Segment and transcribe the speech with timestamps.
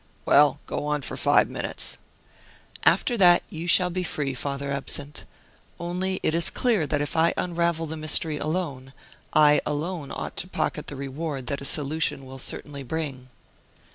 [0.25, 1.99] "Well, go on for five minutes."
[2.85, 5.25] "After that you shall be free, Father Absinthe.
[5.79, 8.93] Only it is clear that if I unravel the mystery alone,
[9.31, 13.29] I alone ought to pocket the reward that a solution will certainly bring."